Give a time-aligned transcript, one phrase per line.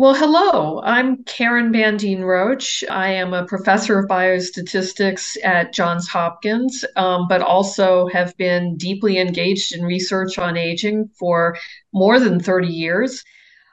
[0.00, 0.80] Well, hello.
[0.84, 2.84] I'm Karen Bandeen-Roche.
[2.88, 9.18] I am a professor of biostatistics at Johns Hopkins, um, but also have been deeply
[9.18, 11.58] engaged in research on aging for
[11.92, 13.24] more than 30 years.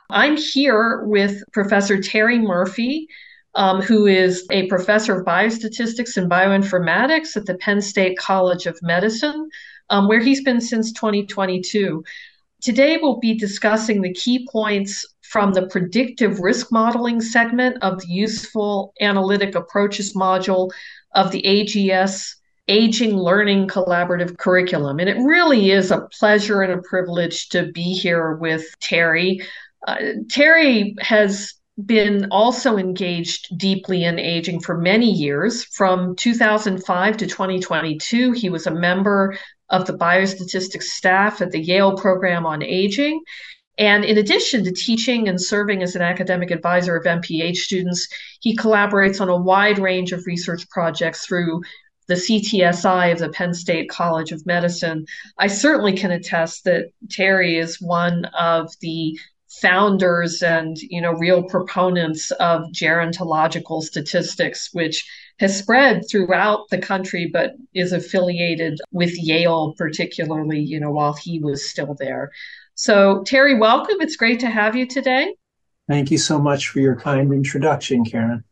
[0.10, 3.08] I'm here with Professor Terry Murphy,
[3.54, 8.80] um, who is a professor of biostatistics and bioinformatics at the Penn State College of
[8.82, 9.48] Medicine,
[9.92, 12.04] um, where he's been since 2022.
[12.64, 15.06] Today, we'll be discussing the key points
[15.36, 20.72] from the predictive risk modeling segment of the useful analytic approaches module
[21.14, 22.36] of the AGS
[22.70, 24.98] Aging Learning Collaborative Curriculum.
[25.02, 29.42] And it really is a pleasure and a privilege to be here with Terry.
[29.86, 29.98] Uh,
[30.30, 31.54] Terry has
[31.86, 35.66] been also engaged deeply in aging for many years.
[35.66, 39.38] From 2005 to 2022, he was a member
[39.70, 43.22] of the biostatistics staff at the Yale Program on Aging.
[43.78, 48.08] And in addition to teaching and serving as an academic advisor of MPH students,
[48.40, 51.62] he collaborates on a wide range of research projects through
[52.08, 55.06] the CTSI of the Penn State College of Medicine.
[55.38, 59.18] I certainly can attest that Terry is one of the
[59.62, 65.08] founders and you know real proponents of gerontological statistics which
[65.40, 71.40] has spread throughout the country but is affiliated with Yale particularly you know while he
[71.40, 72.32] was still there
[72.76, 73.98] so Terry welcome.
[74.00, 75.34] It's great to have you today.
[75.88, 78.44] Thank you so much for your kind introduction Karen.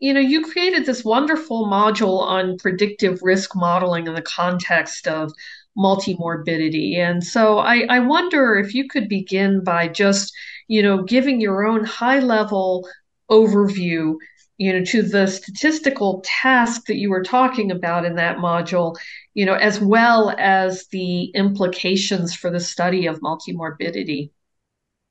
[0.00, 5.32] You know you created this wonderful module on predictive risk modeling in the context of
[5.76, 6.96] multimorbidity.
[6.98, 10.32] And so I, I wonder if you could begin by just,
[10.68, 12.88] you know, giving your own high level
[13.30, 14.14] overview,
[14.56, 18.96] you know, to the statistical task that you were talking about in that module,
[19.34, 24.30] you know, as well as the implications for the study of multimorbidity.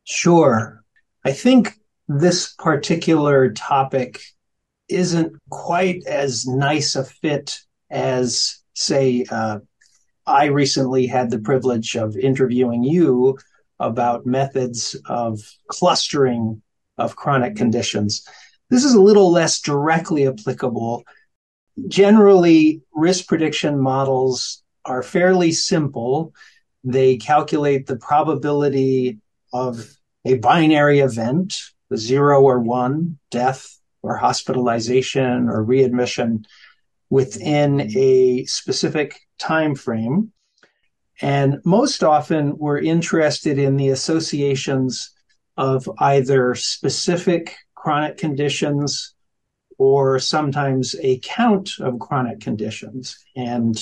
[0.05, 0.83] Sure.
[1.25, 1.73] I think
[2.07, 4.21] this particular topic
[4.89, 9.59] isn't quite as nice a fit as, say, uh,
[10.25, 13.37] I recently had the privilege of interviewing you
[13.79, 16.61] about methods of clustering
[16.97, 18.25] of chronic conditions.
[18.73, 21.03] This is a little less directly applicable.
[21.87, 26.33] Generally, risk prediction models are fairly simple.
[26.83, 29.19] They calculate the probability
[29.53, 29.95] of
[30.25, 31.61] a binary event,
[31.91, 36.43] the zero or one, death or hospitalization or readmission
[37.11, 40.31] within a specific time frame.
[41.21, 45.11] And most often we're interested in the associations
[45.57, 49.13] of either specific chronic conditions
[49.77, 53.17] or sometimes a count of chronic conditions.
[53.35, 53.75] And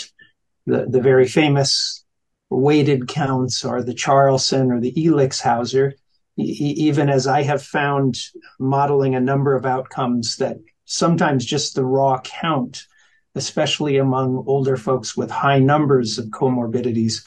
[0.66, 2.04] the, the very famous
[2.50, 5.94] weighted counts are the Charlson or the Elixhauser,
[6.40, 8.18] e- even as I have found
[8.60, 12.88] modeling a number of outcomes that sometimes just the raw count
[13.36, 17.26] especially among older folks with high numbers of comorbidities,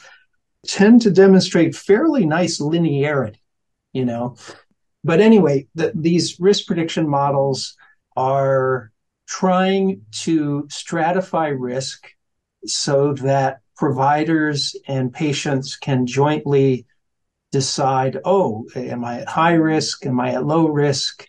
[0.67, 3.37] tend to demonstrate fairly nice linearity,
[3.93, 4.35] you know.
[5.05, 7.77] But anyway, the, these risk prediction models
[8.17, 8.91] are
[9.27, 12.09] trying to stratify risk
[12.65, 16.85] so that providers and patients can jointly
[17.51, 20.05] decide, oh, am I at high risk?
[20.05, 21.27] Am I at low risk?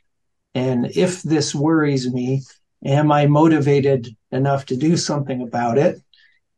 [0.54, 2.42] And if this worries me,
[2.84, 6.00] Am I motivated enough to do something about it?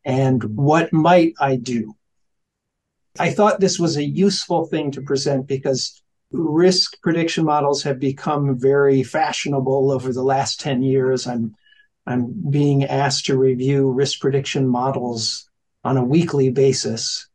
[0.05, 1.95] And what might I do?
[3.17, 8.57] I thought this was a useful thing to present because risk prediction models have become
[8.57, 11.27] very fashionable over the last 10 years.
[11.27, 11.55] I'm,
[12.05, 15.49] I'm being asked to review risk prediction models
[15.83, 17.27] on a weekly basis.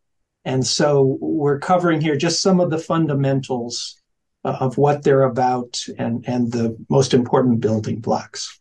[0.45, 4.01] And so we're covering here just some of the fundamentals
[4.45, 8.61] of what they're about and, and the most important building blocks.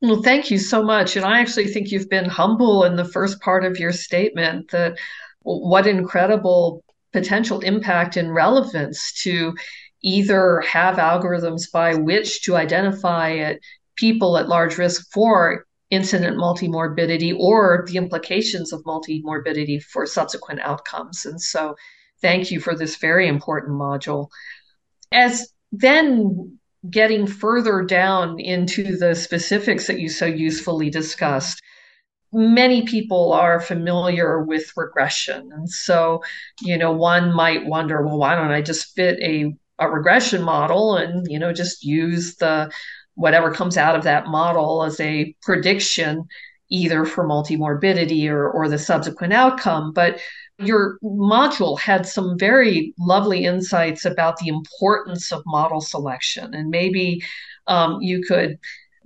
[0.00, 1.16] Well, thank you so much.
[1.16, 4.96] And I actually think you've been humble in the first part of your statement that
[5.42, 9.54] what incredible potential impact and relevance to
[10.02, 13.60] either have algorithms by which to identify it,
[13.96, 21.24] people at large risk for incident multimorbidity or the implications of multimorbidity for subsequent outcomes.
[21.24, 21.76] And so
[22.20, 24.28] thank you for this very important module.
[25.12, 31.60] As then getting further down into the specifics that you so usefully discussed,
[32.32, 35.50] many people are familiar with regression.
[35.52, 36.22] And so,
[36.60, 40.96] you know, one might wonder, well, why don't I just fit a, a regression model
[40.96, 42.70] and, you know, just use the
[43.14, 46.24] whatever comes out of that model as a prediction
[46.68, 49.92] either for multimorbidity or, or the subsequent outcome.
[49.92, 50.20] But
[50.58, 57.22] Your module had some very lovely insights about the importance of model selection, and maybe
[57.66, 58.58] um, you could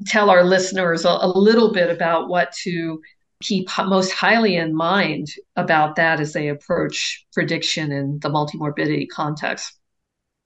[0.06, 3.00] tell our listeners a, a little bit about what to
[3.42, 9.78] keep most highly in mind about that as they approach prediction in the multimorbidity context.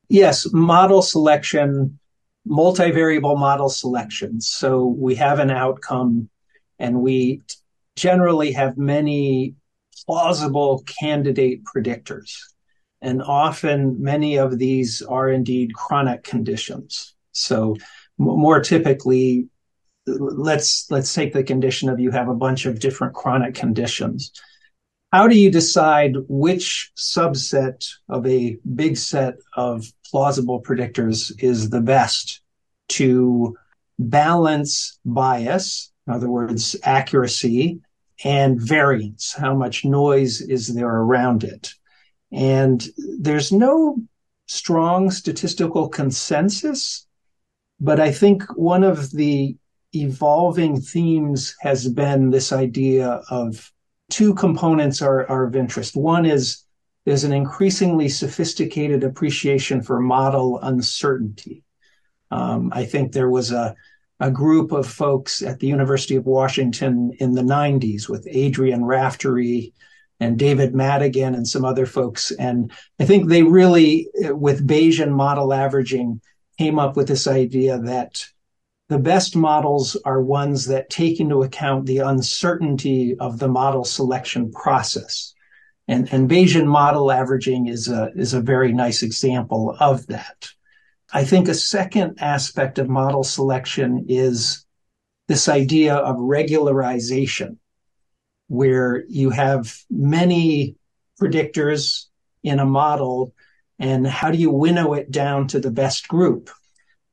[0.09, 1.99] Yes, model selection,
[2.47, 4.41] multivariable model selection.
[4.41, 6.29] So we have an outcome
[6.79, 7.43] and we
[7.97, 9.55] generally have many
[10.07, 12.37] plausible candidate predictors.
[13.01, 17.15] And often many of these are indeed chronic conditions.
[17.33, 17.77] So
[18.19, 19.49] more typically,
[20.07, 24.33] let's let's take the condition of you have a bunch of different chronic conditions.
[25.13, 31.81] How do you decide which subset of a big set of plausible predictors is the
[31.81, 32.41] best
[32.91, 33.57] to
[33.99, 37.81] balance bias in other words accuracy
[38.25, 39.33] and variance?
[39.33, 41.73] How much noise is there around it?
[42.33, 42.85] And
[43.21, 43.99] there's no
[44.47, 47.07] strong statistical consensus
[47.85, 49.57] but i think one of the
[49.95, 53.73] evolving themes has been this idea of
[54.11, 55.97] two components are, are of interest.
[55.97, 56.65] One is
[57.05, 61.63] there's an increasingly sophisticated appreciation for model uncertainty.
[62.31, 63.75] Um, I think there was a,
[64.21, 69.75] a group of folks at the University of Washington in the 90s with Adrian Raftery
[70.21, 72.31] and David Madigan and some other folks.
[72.31, 76.21] And I think they really, with Bayesian model averaging,
[76.59, 78.27] came up with this idea that
[78.89, 84.53] the best models are ones that take into account the uncertainty of the model selection
[84.53, 85.35] process.
[85.89, 90.49] And, and Bayesian model averaging is a, is a very nice example of that.
[91.13, 94.65] I think a second aspect of model selection is
[95.29, 97.57] this idea of regularization,
[98.49, 100.77] where you have many
[101.21, 102.07] predictors
[102.43, 103.33] in a model,
[103.79, 106.51] and how do you winnow it down to the best group?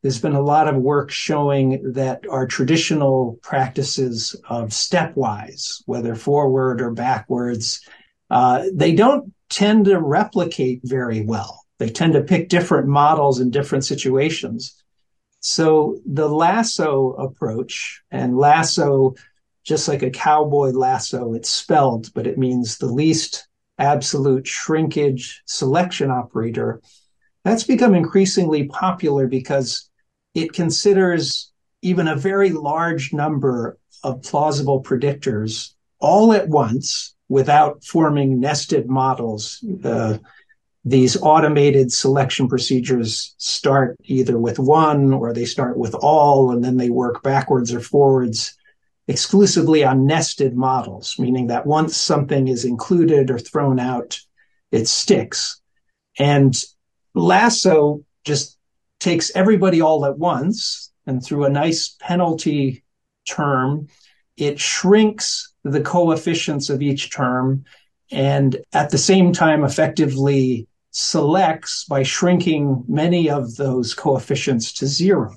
[0.01, 6.81] there's been a lot of work showing that our traditional practices of stepwise, whether forward
[6.81, 7.81] or backwards,
[8.29, 11.65] uh, they don't tend to replicate very well.
[11.77, 14.75] They tend to pick different models in different situations.
[15.39, 19.15] So the lasso approach and lasso,
[19.63, 23.47] just like a cowboy lasso, it's spelled, but it means the least
[23.81, 26.81] absolute shrinkage selection operator.
[27.43, 29.89] That's become increasingly popular because
[30.33, 31.51] it considers
[31.81, 39.63] even a very large number of plausible predictors all at once without forming nested models.
[39.83, 40.17] Uh,
[40.83, 46.77] these automated selection procedures start either with one or they start with all, and then
[46.77, 48.55] they work backwards or forwards
[49.07, 54.19] exclusively on nested models, meaning that once something is included or thrown out,
[54.71, 55.61] it sticks.
[56.17, 56.55] And
[57.13, 58.57] Lasso just
[58.99, 62.83] takes everybody all at once and through a nice penalty
[63.27, 63.87] term,
[64.37, 67.65] it shrinks the coefficients of each term
[68.11, 75.35] and at the same time effectively selects by shrinking many of those coefficients to zero.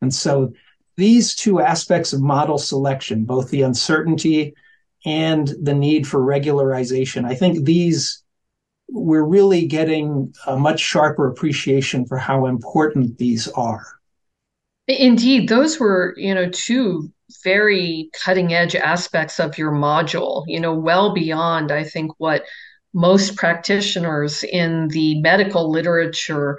[0.00, 0.52] And so
[0.96, 4.54] these two aspects of model selection, both the uncertainty
[5.04, 8.22] and the need for regularization, I think these
[8.88, 13.84] we're really getting a much sharper appreciation for how important these are.
[14.86, 17.10] Indeed, those were, you know, two
[17.42, 22.44] very cutting edge aspects of your module, you know, well beyond, I think, what
[22.94, 26.56] most practitioners in the medical literature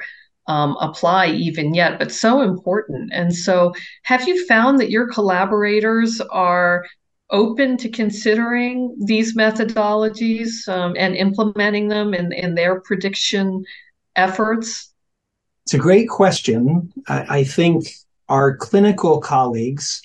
[0.48, 3.12] um, apply even yet, but so important.
[3.14, 3.74] And so,
[4.04, 6.86] have you found that your collaborators are
[7.30, 13.66] open to considering these methodologies um, and implementing them in, in their prediction
[14.16, 14.94] efforts?
[15.66, 16.94] It's a great question.
[17.08, 17.88] I, I think
[18.30, 20.02] our clinical colleagues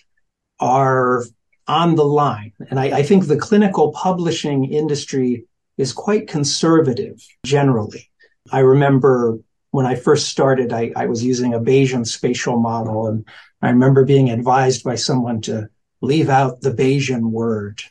[0.58, 1.24] are
[1.68, 2.52] on the line.
[2.70, 5.44] And I, I, think the clinical publishing industry
[5.78, 8.10] is quite conservative generally.
[8.50, 9.38] I remember
[9.72, 13.26] when I first started, I, I was using a Bayesian spatial model, and
[13.62, 15.68] I remember being advised by someone to
[16.02, 17.82] leave out the Bayesian word,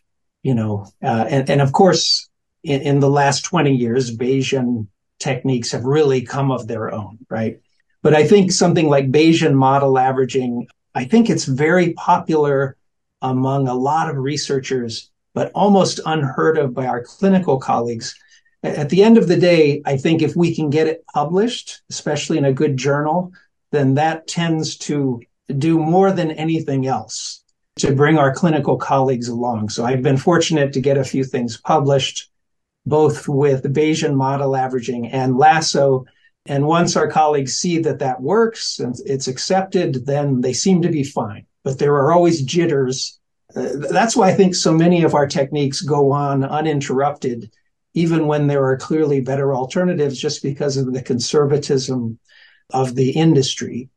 [0.44, 2.30] you know, uh, and, and of course,
[2.64, 4.88] in, in the last 20 years, Bayesian
[5.20, 7.60] techniques have really come of their own, right?
[8.04, 12.78] But I think something like Bayesian model averaging, I think it's very popular
[13.24, 18.16] among a lot of researchers, but almost unheard of by our clinical colleagues.
[18.64, 22.38] At the end of the day, I think if we can get it published, especially
[22.38, 23.32] in a good journal,
[23.72, 25.22] then that tends to
[25.58, 27.44] do more than anything else
[27.78, 29.70] to bring our clinical colleagues along.
[29.70, 32.30] So I've been fortunate to get a few things published.
[32.86, 36.06] both with Bayesian model averaging and lasso.
[36.48, 40.90] And once our colleagues see that that works and it's accepted, then they seem to
[40.90, 41.46] be fine.
[41.64, 43.20] But there are always jitters.
[43.56, 47.52] Uh, that's why I think so many of our techniques go on uninterrupted,
[47.94, 52.18] even when there are clearly better alternatives, just because of the conservatism
[52.72, 53.90] of the industry.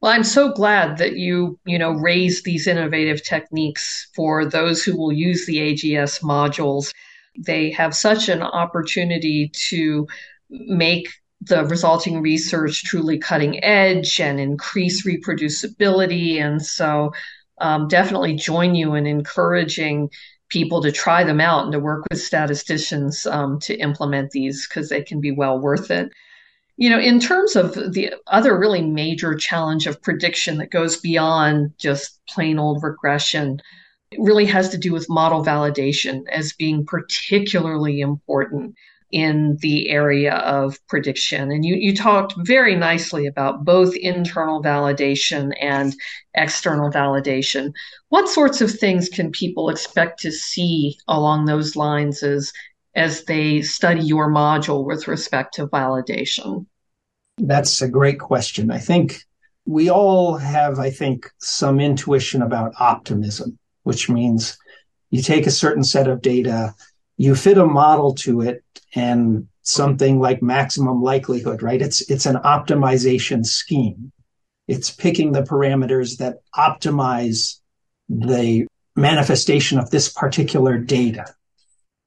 [0.00, 4.96] Well, I'm so glad that you, you know, raised these innovative techniques for those who
[4.96, 6.92] will use the AGS modules.
[7.38, 10.06] They have such an opportunity to
[10.48, 11.08] make
[11.42, 16.40] the resulting research truly cutting edge and increase reproducibility.
[16.40, 17.12] And so,
[17.60, 20.10] um, definitely join you in encouraging
[20.50, 24.88] people to try them out and to work with statisticians um, to implement these because
[24.88, 26.12] they can be well worth it.
[26.76, 31.72] You know, in terms of the other really major challenge of prediction that goes beyond
[31.78, 33.60] just plain old regression,
[34.10, 38.74] it really has to do with model validation as being particularly important
[39.10, 41.50] in the area of prediction.
[41.50, 45.94] And you, you talked very nicely about both internal validation and
[46.34, 47.72] external validation.
[48.08, 52.52] What sorts of things can people expect to see along those lines as,
[52.94, 56.66] as they study your module with respect to validation?
[57.38, 58.70] That's a great question.
[58.70, 59.22] I think
[59.64, 64.56] we all have, I think, some intuition about optimism, which means
[65.10, 66.74] you take a certain set of data,
[67.16, 68.62] you fit a model to it,
[68.94, 71.80] and something like maximum likelihood, right?
[71.80, 74.12] It's it's an optimization scheme.
[74.68, 77.58] It's picking the parameters that optimize
[78.08, 78.66] the
[78.96, 81.26] manifestation of this particular data.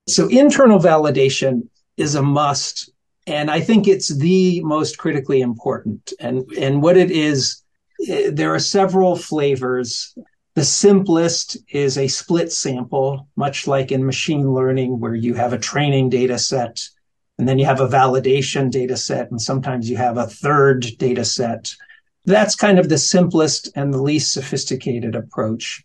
[0.07, 2.93] So internal validation is a must
[3.25, 6.11] and I think it's the most critically important.
[6.19, 7.61] And, and what it is,
[8.07, 10.15] eh, there are several flavors.
[10.55, 15.57] The simplest is a split sample, much like in machine learning, where you have a
[15.57, 16.87] training data set
[17.37, 21.25] and then you have a validation data set, and sometimes you have a third data
[21.25, 21.73] set.
[22.25, 25.83] That's kind of the simplest and the least sophisticated approach.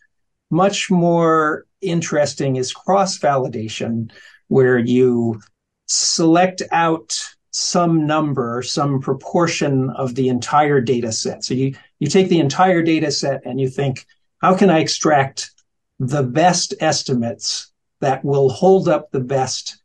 [0.51, 4.11] Much more interesting is cross validation,
[4.49, 5.41] where you
[5.87, 7.19] select out
[7.51, 11.45] some number, some proportion of the entire data set.
[11.45, 14.07] So you, you take the entire data set and you think,
[14.41, 15.51] how can I extract
[15.99, 19.83] the best estimates that will hold up the best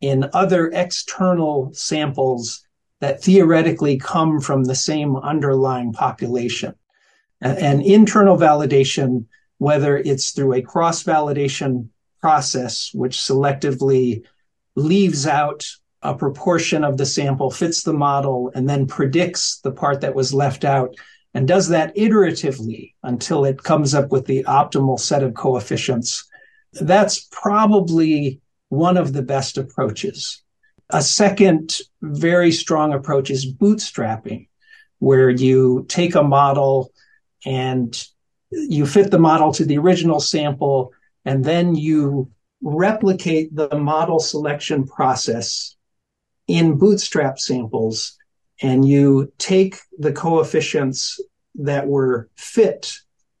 [0.00, 2.66] in other external samples
[3.00, 6.74] that theoretically come from the same underlying population?
[7.40, 9.26] And internal validation,
[9.58, 11.88] whether it's through a cross validation
[12.20, 14.24] process, which selectively
[14.76, 15.68] leaves out
[16.02, 20.34] a proportion of the sample, fits the model, and then predicts the part that was
[20.34, 20.94] left out
[21.34, 26.28] and does that iteratively until it comes up with the optimal set of coefficients.
[26.74, 30.42] That's probably one of the best approaches.
[30.90, 34.48] A second very strong approach is bootstrapping,
[34.98, 36.92] where you take a model
[37.46, 38.06] and
[38.50, 40.92] you fit the model to the original sample,
[41.24, 42.30] and then you
[42.62, 45.76] replicate the model selection process
[46.46, 48.18] in bootstrap samples
[48.62, 51.20] and you take the coefficients
[51.56, 52.94] that were fit,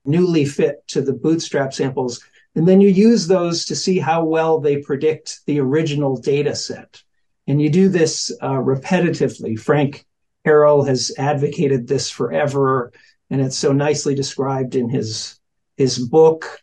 [0.04, 2.20] newly fit to the bootstrap samples,
[2.54, 7.02] and then you use those to see how well they predict the original data set.
[7.46, 9.58] And you do this uh, repetitively.
[9.58, 10.04] Frank
[10.46, 12.92] Harrell has advocated this forever,
[13.30, 15.38] and it's so nicely described in his,
[15.76, 16.58] his book.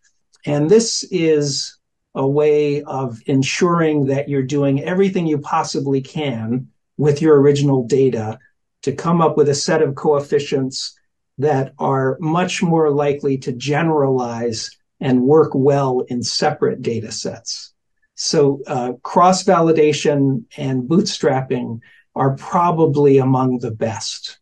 [0.45, 1.77] And this is
[2.13, 8.37] a way of ensuring that you're doing everything you possibly can with your original data
[8.83, 10.97] to come up with a set of coefficients
[11.37, 17.73] that are much more likely to generalize and work well in separate data sets.
[18.15, 21.79] So uh, cross validation and bootstrapping
[22.15, 24.39] are probably among the best.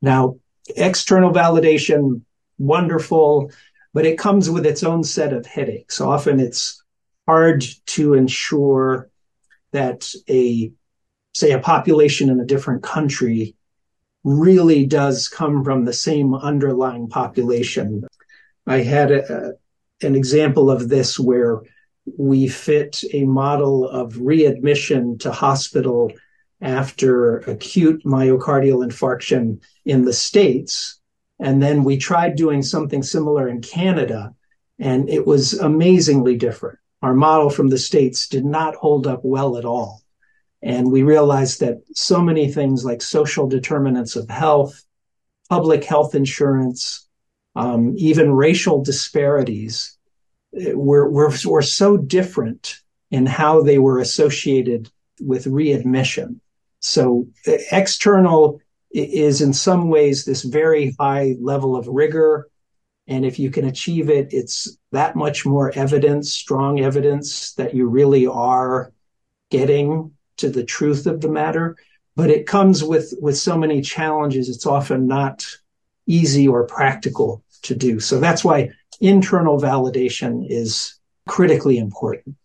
[0.00, 0.36] Now,
[0.76, 2.22] external validation,
[2.58, 3.50] wonderful,
[3.92, 6.00] but it comes with its own set of headaches.
[6.00, 6.82] Often it's
[7.26, 9.10] hard to ensure
[9.72, 10.72] that a
[11.34, 13.54] say a population in a different country
[14.24, 18.04] really does come from the same underlying population.
[18.66, 19.54] I had a,
[20.02, 21.62] an example of this where
[22.16, 26.12] we fit a model of readmission to hospital
[26.60, 31.00] after acute myocardial infarction in the States.
[31.38, 34.34] And then we tried doing something similar in Canada,
[34.78, 39.56] and it was amazingly different our model from the States did not hold up well
[39.56, 40.02] at all.
[40.62, 44.84] And we realized that so many things like social determinants of health,
[45.48, 47.08] public health insurance,
[47.54, 49.96] um, even racial disparities
[50.58, 56.40] eh, were, were, were so different in how they were associated with readmission.
[56.80, 58.60] So external
[58.92, 62.48] is in some ways this very high level of rigor.
[63.06, 67.86] And if you can achieve it, it's that much more evidence, strong evidence that you
[67.88, 68.92] really are
[69.50, 71.76] getting to the truth of the matter.
[72.16, 74.48] But it comes with, with so many challenges.
[74.48, 75.44] It's often not
[76.06, 78.00] easy or practical to do.
[78.00, 82.36] So that's why internal validation is critically important.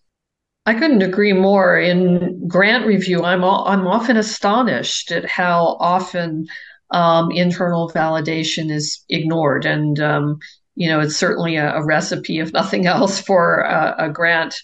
[0.66, 1.78] I couldn't agree more.
[1.78, 6.48] In grant review, I'm I'm often astonished at how often
[6.92, 10.40] um, internal validation is ignored, and um,
[10.76, 14.56] you know it's certainly a, a, recipe, if nothing else, for a, a, grant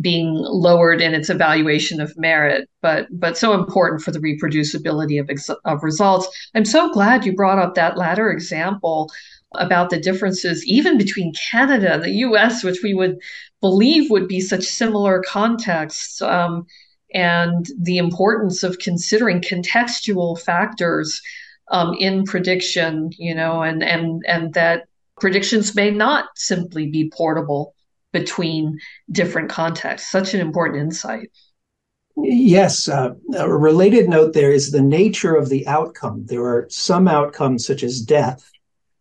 [0.00, 5.30] being lowered in its evaluation of merit, but but so important for the reproducibility of
[5.64, 6.28] of results.
[6.54, 9.10] I'm so glad you brought up that latter example
[9.54, 13.18] about the differences even between Canada and the US, which we would
[13.60, 16.66] believe would be such similar contexts, um,
[17.14, 21.20] and the importance of considering contextual factors
[21.70, 24.84] um, in prediction, you know, and, and, and that
[25.20, 27.74] predictions may not simply be portable
[28.12, 28.78] between
[29.10, 30.10] different contexts.
[30.10, 31.30] Such an important insight.
[32.16, 32.88] Yes.
[32.88, 36.26] Uh, a related note there is the nature of the outcome.
[36.26, 38.50] There are some outcomes, such as death,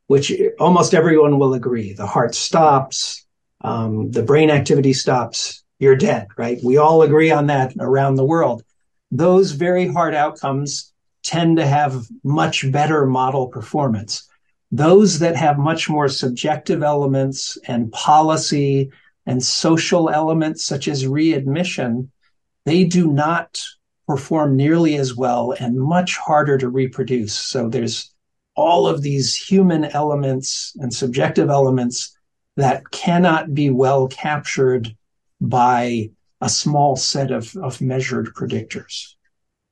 [0.07, 1.93] which almost everyone will agree.
[1.93, 3.25] The heart stops,
[3.61, 6.59] um, the brain activity stops, you're dead, right?
[6.63, 8.63] We all agree on that around the world.
[9.11, 14.28] Those very hard outcomes tend to have much better model performance.
[14.71, 18.91] Those that have much more subjective elements and policy
[19.25, 22.11] and social elements, such as readmission,
[22.65, 23.63] they do not
[24.07, 27.33] perform nearly as well and much harder to reproduce.
[27.33, 28.13] So there's
[28.55, 32.17] all of these human elements and subjective elements
[32.57, 34.95] that cannot be well captured
[35.39, 36.09] by
[36.41, 39.15] a small set of, of measured predictors.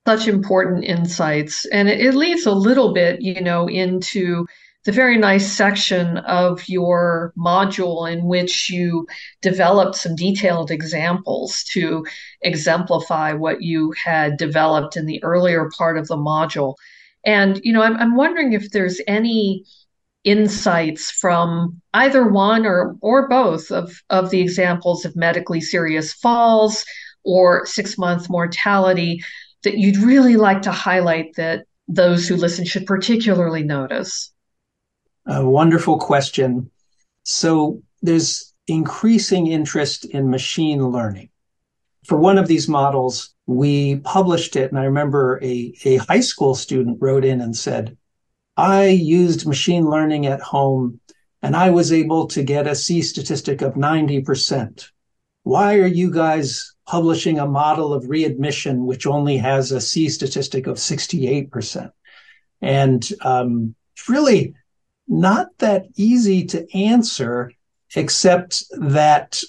[0.06, 1.66] Such important insights.
[1.66, 4.46] And it, it leads a little bit, you know, into
[4.88, 9.06] the very nice section of your module in which you
[9.42, 12.06] developed some detailed examples to
[12.40, 16.74] exemplify what you had developed in the earlier part of the module.
[17.22, 19.66] And, you know, I'm, I'm wondering if there's any
[20.24, 26.86] insights from either one or, or both of, of the examples of medically serious falls
[27.24, 29.22] or six month mortality
[29.64, 34.32] that you'd really like to highlight that those who listen should particularly notice?
[35.28, 36.70] A wonderful question.
[37.22, 41.28] So there's increasing interest in machine learning.
[42.06, 44.70] For one of these models, we published it.
[44.70, 47.96] And I remember a, a high school student wrote in and said,
[48.56, 50.98] I used machine learning at home
[51.42, 54.90] and I was able to get a C statistic of 90%.
[55.42, 60.66] Why are you guys publishing a model of readmission which only has a C statistic
[60.66, 61.92] of 68%?
[62.62, 63.74] And um,
[64.08, 64.54] really
[65.08, 67.52] not that easy to answer,
[67.96, 69.42] except that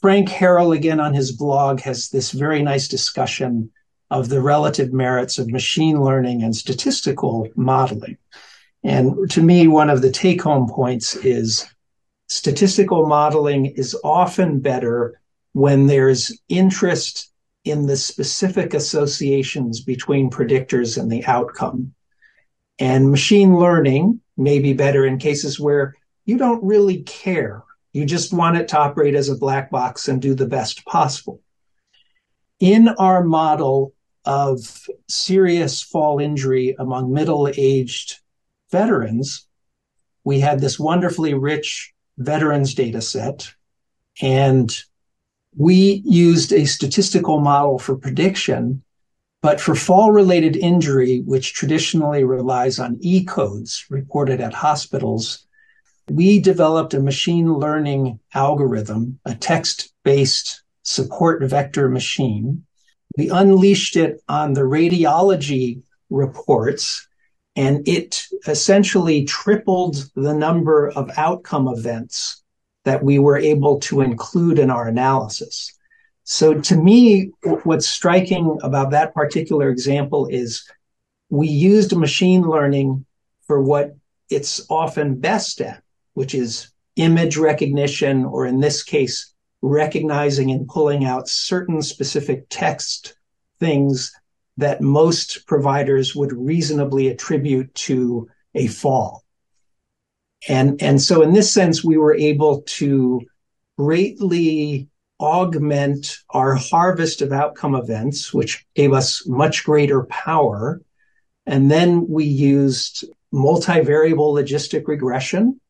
[0.00, 3.70] Frank Harrell, again on his blog, has this very nice discussion
[4.10, 8.16] of the relative merits of machine learning and statistical modeling.
[8.82, 11.66] And to me, one of the take home points is
[12.28, 15.20] statistical modeling is often better
[15.52, 17.30] when there's interest
[17.64, 21.92] in the specific associations between predictors and the outcome.
[22.78, 28.32] And machine learning may be better in cases where you don't really care you just
[28.32, 31.40] want it to operate as a black box and do the best possible.
[32.60, 38.20] In our model of serious fall injury among middle aged
[38.70, 39.46] veterans,
[40.24, 43.52] we had this wonderfully rich veterans data set
[44.20, 44.76] and
[45.56, 48.82] we used a statistical model for prediction,
[49.40, 55.46] but for fall related injury, which traditionally relies on E codes reported at hospitals,
[56.10, 62.64] we developed a machine learning algorithm, a text based support vector machine.
[63.16, 67.06] We unleashed it on the radiology reports
[67.56, 72.42] and it essentially tripled the number of outcome events
[72.84, 75.76] that we were able to include in our analysis.
[76.30, 77.30] So to me,
[77.64, 80.70] what's striking about that particular example is
[81.30, 83.06] we used machine learning
[83.46, 83.96] for what
[84.28, 91.06] it's often best at, which is image recognition, or in this case, recognizing and pulling
[91.06, 93.16] out certain specific text
[93.58, 94.12] things
[94.58, 99.24] that most providers would reasonably attribute to a fall.
[100.46, 103.22] And, and so in this sense, we were able to
[103.78, 110.80] greatly augment our harvest of outcome events, which gave us much greater power.
[111.46, 115.60] And then we used multivariable logistic regression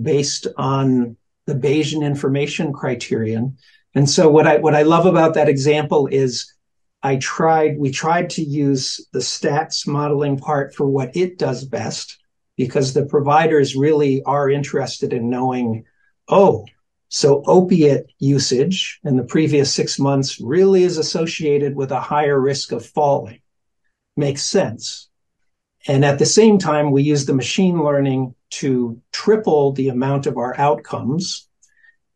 [0.00, 3.58] based on the Bayesian information criterion.
[3.94, 6.52] And so what I, what I love about that example is
[7.02, 12.18] I tried, we tried to use the stats modeling part for what it does best
[12.56, 15.84] because the providers really are interested in knowing,
[16.28, 16.64] oh,
[17.14, 22.72] so opiate usage in the previous six months really is associated with a higher risk
[22.72, 23.42] of falling.
[24.16, 25.10] Makes sense.
[25.86, 30.38] And at the same time, we use the machine learning to triple the amount of
[30.38, 31.46] our outcomes.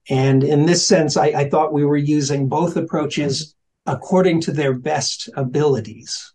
[0.09, 3.54] And in this sense, I, I thought we were using both approaches
[3.85, 6.32] according to their best abilities.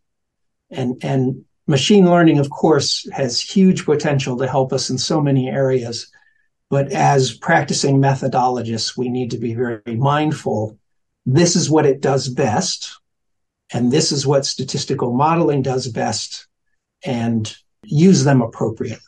[0.70, 5.50] And, and machine learning, of course, has huge potential to help us in so many
[5.50, 6.11] areas.
[6.72, 10.80] But as practicing methodologists, we need to be very mindful.
[11.26, 12.98] This is what it does best.
[13.74, 16.48] And this is what statistical modeling does best
[17.04, 17.54] and
[17.84, 19.04] use them appropriately.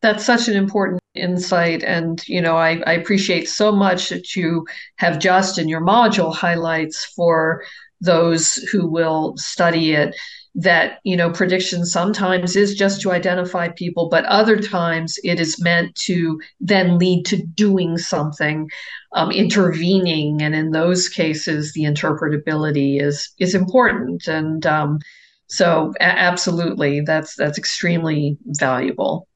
[0.00, 1.82] That's such an important insight.
[1.82, 4.66] And, you know, I, I appreciate so much that you
[4.96, 7.62] have just in your module highlights for
[8.00, 10.14] those who will study it
[10.56, 15.62] that you know prediction sometimes is just to identify people but other times it is
[15.62, 18.68] meant to then lead to doing something
[19.12, 20.42] um, intervening.
[20.42, 24.26] And in those cases the interpretability is is important.
[24.26, 24.98] And um,
[25.46, 29.26] so a- absolutely that's that's extremely valuable.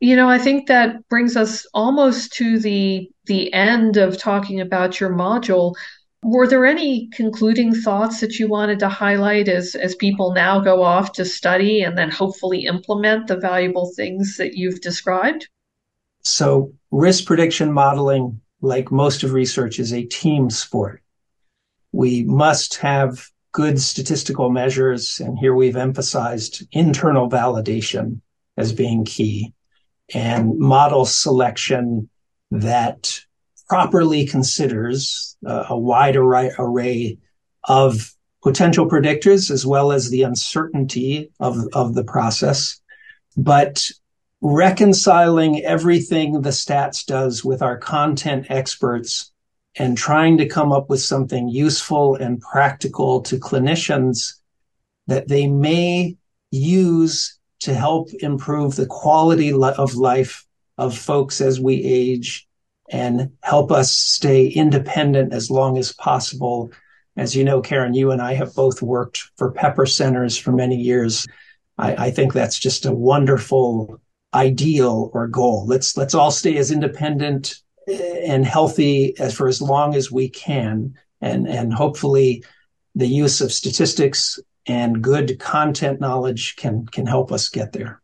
[0.00, 4.98] You know i think that brings us almost to the the end of talking about
[4.98, 5.76] your module
[6.22, 10.82] were there any concluding thoughts that you wanted to highlight as, as people now go
[10.82, 15.48] off to study and then hopefully implement the valuable things that you've described?
[16.22, 21.02] So, risk prediction modeling, like most of research, is a team sport.
[21.90, 28.20] We must have good statistical measures, and here we've emphasized internal validation
[28.56, 29.52] as being key
[30.14, 32.08] and model selection
[32.50, 33.20] that
[33.72, 37.16] properly considers uh, a wide array,
[37.64, 42.78] of potential predictors as well as the uncertainty of, of the process.
[43.34, 43.88] But
[44.42, 49.32] reconciling everything the stats does with our content experts
[49.76, 54.34] and trying to come up with something useful and practical to clinicians
[55.06, 56.18] that they may
[56.50, 60.44] use to help improve the quality of life
[60.76, 62.46] of folks as we age
[62.92, 66.70] and help us stay independent as long as possible.
[67.16, 70.76] As you know, Karen, you and I have both worked for Pepper Centers for many
[70.76, 71.26] years.
[71.78, 73.98] I, I think that's just a wonderful
[74.34, 75.66] ideal or goal.
[75.66, 77.56] Let's let's all stay as independent
[77.88, 82.44] eh, and healthy as for as long as we can, and and hopefully
[82.94, 88.02] the use of statistics and good content knowledge can can help us get there.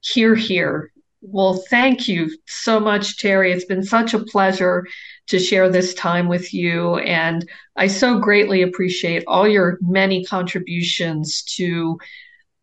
[0.00, 0.92] Here, here.
[1.20, 3.52] Well, thank you so much, Terry.
[3.52, 4.86] It's been such a pleasure
[5.26, 6.96] to share this time with you.
[6.98, 11.98] And I so greatly appreciate all your many contributions to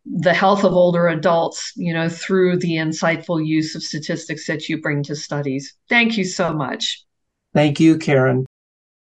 [0.06, 4.80] the health of older adults, you know, through the insightful use of statistics that you
[4.80, 5.74] bring to studies.
[5.88, 7.04] Thank you so much.
[7.52, 8.46] Thank you, Karen.